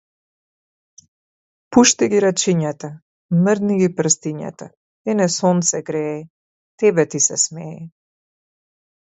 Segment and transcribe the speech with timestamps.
[1.75, 2.89] Пушти ги рачињата,
[3.43, 4.67] мрдни ги прстињата,
[5.15, 6.17] ене сонце грее,
[6.85, 7.81] тебе ти се смее.